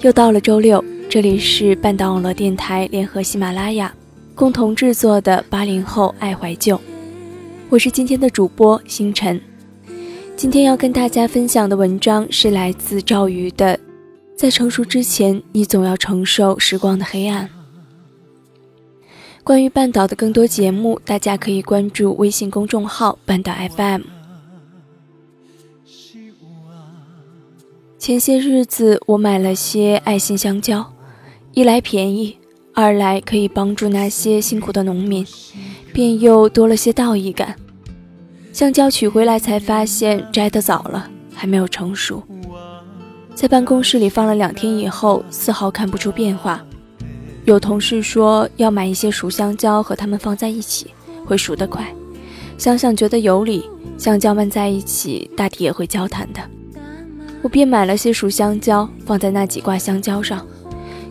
[0.00, 3.92] 又到了周六，这里是半岛网络电台联合喜马拉雅
[4.32, 6.80] 共同制作的八零后爱怀旧，
[7.68, 9.40] 我是今天的主播星辰。
[10.36, 13.76] 今天要跟大家分享的文章是来自赵瑜的
[14.36, 17.46] 《在成熟之前，你总要承受时光的黑暗》。
[19.42, 24.02] 关于半岛的更多节目，大家可以关注微信公众号“半岛 FM”。
[28.08, 30.94] 前些日子，我买了些爱心香蕉，
[31.52, 32.38] 一来便宜，
[32.72, 35.26] 二来可以帮助那些辛苦的农民，
[35.92, 37.54] 便又多了些道义感。
[38.50, 42.22] 香蕉取回来才发现摘得早了，还没有成熟。
[43.34, 46.64] 在办公室里放了两天以后，丝毫看不出变化。
[47.44, 50.86] 有同事说要买一些熟香蕉和它们放在一起，
[51.26, 51.86] 会熟得快。
[52.56, 56.40] 想想觉得有理，香蕉们在一起，大抵也会交谈的。
[57.42, 60.46] 我便买了些熟香蕉，放在那几挂香蕉上。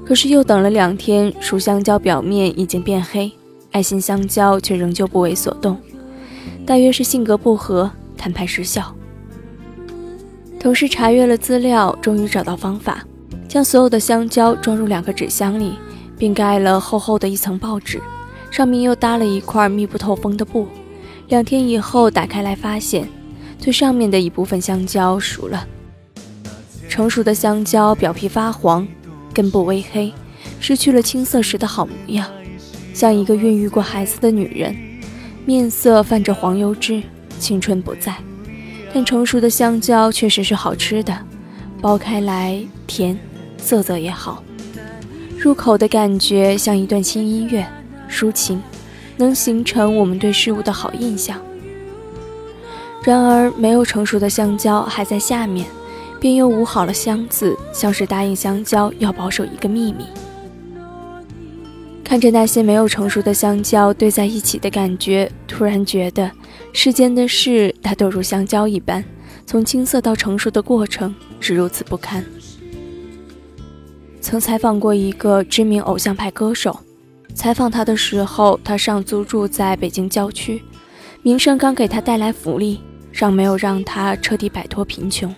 [0.06, 3.32] 可是又等了两天，熟香蕉表面已经变黑，
[3.72, 5.78] 爱心香蕉却仍旧不为所动。
[6.66, 8.94] 大约是性格不合，谈判失效。
[10.60, 13.06] 同事查阅了资料，终于找到方法，
[13.48, 15.74] 将所有的香蕉装入两个纸箱里，
[16.18, 18.02] 并盖了厚厚的一层报纸，
[18.52, 20.68] 上面又搭了一块密不透风的布。
[21.30, 23.08] 两天以后打开来，发现
[23.60, 25.68] 最上面的一部分香蕉熟了。
[26.90, 28.88] 成熟的香蕉表皮发黄，
[29.34, 30.12] 根部微黑，
[30.60, 32.28] 失去了青涩时的好模样，
[32.94, 34.76] 像一个孕育过孩子的女人，
[35.46, 37.04] 面色泛着黄油脂，
[37.40, 38.16] 青春不在。
[38.94, 41.16] 但成熟的香蕉确实是好吃的，
[41.82, 43.20] 剥开来甜，
[43.58, 44.42] 色泽也好，
[45.38, 47.68] 入口的感觉像一段轻音乐，
[48.10, 48.62] 抒情，
[49.18, 51.40] 能形成我们对事物的好印象。
[53.04, 55.68] 然而，没有成熟的香蕉还在下面。
[56.20, 60.06] 便又捂好了箱子，像是答应香蕉要保守一个秘密。
[62.04, 66.32] 看着那些没有成熟的香蕉堆在一起的感觉，突然觉得
[66.72, 69.04] 世间的事，它都如香蕉一般，
[69.46, 72.24] 从青涩到成熟的过程是如此不堪。
[74.22, 76.80] 曾采访过一个知名偶像派歌手，
[77.36, 80.64] 采访他的时候，他尚租住在北京郊区，
[81.22, 85.34] 名声刚给他带来福利，尚没有让他彻底摆脱贫穷。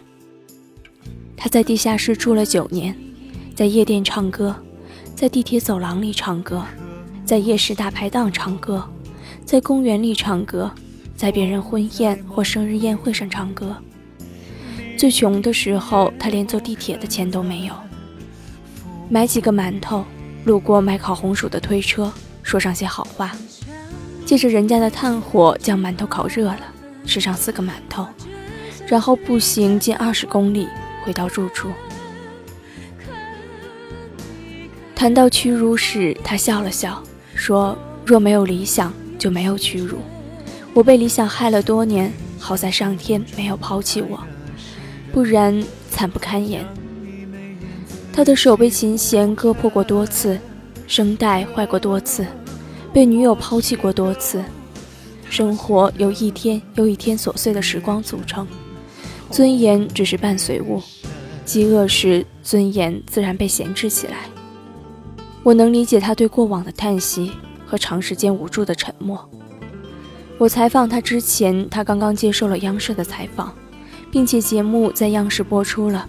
[1.42, 2.94] 他在地下室住了九年，
[3.56, 4.54] 在夜店唱歌，
[5.16, 6.66] 在地铁走廊里唱歌，
[7.24, 8.84] 在夜市大排档唱歌，
[9.46, 10.70] 在公园里唱歌，
[11.16, 13.74] 在别人婚宴或生日宴会上唱歌。
[14.98, 17.74] 最穷的时候，他连坐地铁的钱都没有。
[19.08, 20.04] 买几个馒头，
[20.44, 22.12] 路过卖烤红薯的推车，
[22.44, 23.32] 说上些好话，
[24.26, 26.60] 借着人家的炭火将馒头烤热了，
[27.06, 28.06] 吃上四个馒头，
[28.90, 30.68] 然后步行近二十公里。
[31.10, 31.72] 回到住处，
[34.94, 37.02] 谈到屈辱时，他笑了笑，
[37.34, 37.76] 说
[38.06, 39.98] ：“若没有理想，就没有屈辱。
[40.72, 44.24] 我被理想害了多年，好在上天没有抛弃我，
[45.12, 46.64] 不然惨不堪言。”
[48.14, 50.40] 他的手被琴弦割破过多次，
[50.86, 52.24] 声带坏过多次，
[52.94, 54.44] 被女友抛弃过多次，
[55.28, 58.48] 生活由一天又一天琐碎的时光组成。
[59.32, 60.82] 尊严只是伴随物，
[61.50, 64.18] 饥饿时尊严自然被闲置起来。
[65.42, 67.32] 我能理解他对过往的叹息
[67.66, 69.28] 和长时间无助的沉默。
[70.38, 73.52] 我采访他之前，他刚刚接受了央视的采访，
[74.12, 76.08] 并且节目在央视播出了。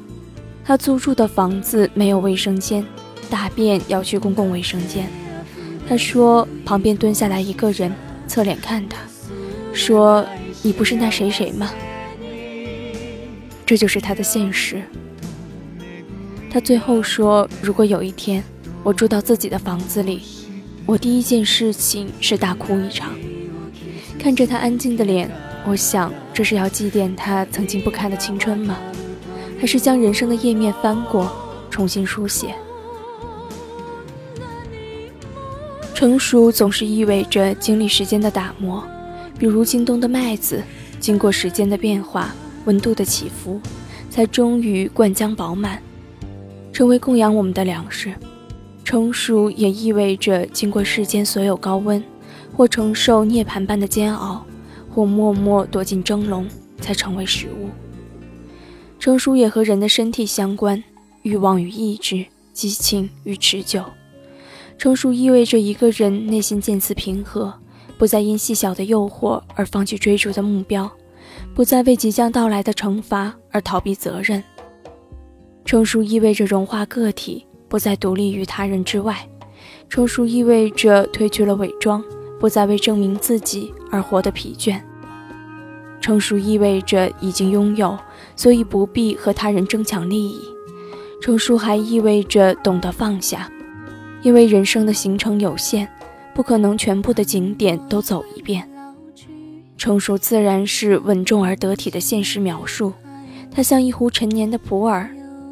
[0.62, 2.84] 他租住的房子没有卫生间，
[3.30, 5.08] 大便要去公共卫生间。
[5.88, 7.90] 他说旁边蹲下来一个人，
[8.28, 8.98] 侧脸看他，
[9.72, 10.22] 说
[10.60, 11.70] ：“你不是那谁谁吗？”
[13.64, 14.82] 这就是他的现实。
[16.50, 18.42] 他最后说：“如果有一天
[18.82, 20.22] 我住到自己的房子里，
[20.84, 23.12] 我第一件事情是大哭一场。”
[24.18, 25.30] 看着他安静的脸，
[25.64, 28.76] 我想这是要祭奠他曾经不堪的青春吗？
[29.60, 31.30] 还是将人生的页面翻过，
[31.70, 32.54] 重新书写？
[35.94, 38.82] 成熟总是意味着经历时间的打磨，
[39.38, 40.62] 比如京东的麦子，
[40.98, 42.34] 经过时间的变化。
[42.66, 43.58] 温度的起伏，
[44.10, 45.82] 才终于灌浆饱满，
[46.72, 48.12] 成为供养我们的粮食。
[48.84, 52.02] 成熟也意味着经过世间所有高温，
[52.56, 54.44] 或承受涅槃般的煎熬，
[54.90, 56.46] 或默默躲进蒸笼，
[56.80, 57.68] 才成为食物。
[58.98, 60.82] 成熟也和人的身体相关，
[61.22, 63.84] 欲望与意志，激情与持久。
[64.76, 67.54] 成熟意味着一个人内心渐次平和，
[67.96, 70.90] 不再因细小的诱惑而放弃追逐的目标。
[71.54, 74.42] 不再为即将到来的惩罚而逃避责任。
[75.64, 79.14] 成熟意味着融化个体，不再独立于他人之外；
[79.88, 82.02] 成熟意味着褪去了伪装，
[82.40, 84.80] 不再为证明自己而活得疲倦；
[86.00, 87.96] 成熟意味着已经拥有，
[88.34, 90.40] 所以不必和他人争抢利益；
[91.20, 93.48] 成熟还意味着懂得放下，
[94.22, 95.86] 因为人生的行程有限，
[96.34, 98.68] 不可能全部的景点都走一遍。
[99.76, 102.92] 成熟自然是稳重而得体的现实描述，
[103.50, 105.08] 它像一壶陈年的普洱。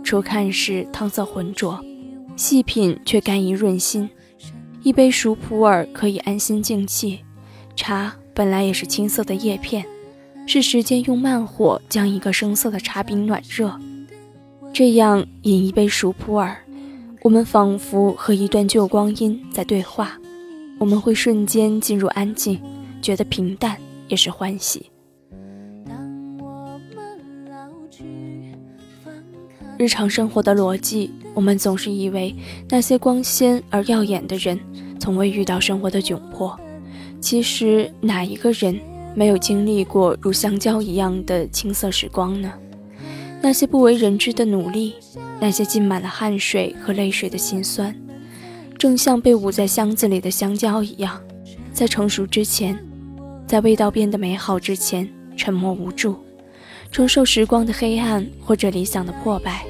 [0.09, 1.79] 初看时汤色浑浊，
[2.35, 4.09] 细品却甘怡润心。
[4.83, 7.19] 一杯熟普洱可以安心静气。
[7.77, 9.85] 茶本来也是青色的叶片，
[10.47, 13.79] 是时间用慢火将一个生涩的茶饼暖热。
[14.73, 16.57] 这样饮一杯熟普洱，
[17.21, 20.19] 我们仿佛和一段旧光阴在对话。
[20.79, 22.59] 我们会瞬间进入安静，
[23.03, 23.77] 觉得平淡
[24.09, 24.91] 也是欢喜。
[29.79, 32.35] 日常生活的逻辑，我们总是以为
[32.69, 34.59] 那些光鲜而耀眼的人，
[34.99, 36.59] 从未遇到生活的窘迫。
[37.21, 38.77] 其实，哪一个人
[39.15, 42.53] 没有经历过如香蕉一样的青涩时光呢？
[43.41, 44.95] 那些不为人知的努力，
[45.39, 47.95] 那些浸满了汗水和泪水的辛酸，
[48.77, 51.21] 正像被捂在箱子里的香蕉一样，
[51.73, 52.77] 在成熟之前，
[53.47, 56.17] 在味道变得美好之前，沉默无助。
[56.91, 59.65] 承受时光的黑暗，或者理想的破败。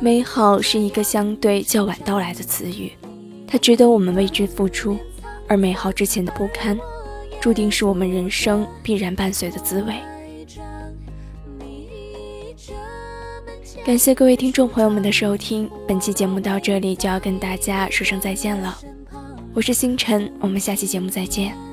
[0.00, 2.92] 美好是一个相对较晚到来的词语，
[3.46, 4.96] 它值得我们为之付出。
[5.48, 6.78] 而美好之前的不堪，
[7.40, 9.94] 注定是我们人生必然伴随的滋味。
[13.84, 18.78] 感谢各位听众朋友们的收听，本期节目到这里就要跟大家说声再见了。
[19.54, 21.67] 我是星辰，我们下期节目再见。